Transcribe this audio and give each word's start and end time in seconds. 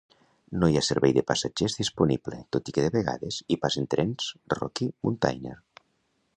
No 0.61 0.69
hi 0.71 0.77
ha 0.79 0.81
servei 0.87 1.13
de 1.17 1.23
passatgers 1.31 1.75
disponible, 1.81 2.39
tot 2.57 2.71
i 2.73 2.77
que 2.77 2.85
de 2.87 2.91
vegades 2.97 3.39
hi 3.55 3.61
passen 3.67 3.89
trens 3.95 4.33
Rocky 4.57 4.89
Mountaineer. 4.93 5.59